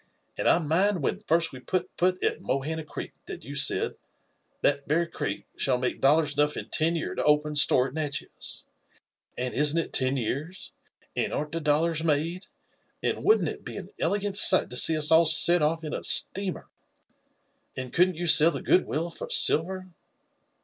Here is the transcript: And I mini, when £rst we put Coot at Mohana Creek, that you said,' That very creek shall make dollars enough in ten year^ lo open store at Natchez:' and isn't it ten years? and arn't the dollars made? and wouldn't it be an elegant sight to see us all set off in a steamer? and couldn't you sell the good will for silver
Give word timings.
And 0.35 0.49
I 0.49 0.57
mini, 0.57 0.97
when 0.97 1.19
£rst 1.19 1.51
we 1.51 1.59
put 1.59 1.95
Coot 1.95 2.23
at 2.23 2.41
Mohana 2.41 2.83
Creek, 2.83 3.13
that 3.27 3.45
you 3.45 3.53
said,' 3.53 3.93
That 4.63 4.87
very 4.87 5.05
creek 5.05 5.45
shall 5.57 5.77
make 5.77 6.01
dollars 6.01 6.33
enough 6.33 6.57
in 6.57 6.69
ten 6.69 6.95
year^ 6.95 7.15
lo 7.15 7.23
open 7.23 7.53
store 7.55 7.89
at 7.89 7.93
Natchez:' 7.93 8.63
and 9.37 9.53
isn't 9.53 9.77
it 9.77 9.93
ten 9.93 10.17
years? 10.17 10.71
and 11.15 11.31
arn't 11.31 11.51
the 11.51 11.61
dollars 11.61 12.03
made? 12.03 12.47
and 13.03 13.23
wouldn't 13.23 13.49
it 13.49 13.63
be 13.63 13.77
an 13.77 13.91
elegant 13.99 14.37
sight 14.37 14.71
to 14.71 14.75
see 14.75 14.97
us 14.97 15.11
all 15.11 15.25
set 15.25 15.61
off 15.61 15.83
in 15.83 15.93
a 15.93 16.03
steamer? 16.03 16.67
and 17.77 17.93
couldn't 17.93 18.15
you 18.15 18.25
sell 18.25 18.49
the 18.49 18.63
good 18.63 18.87
will 18.87 19.11
for 19.11 19.29
silver 19.29 19.85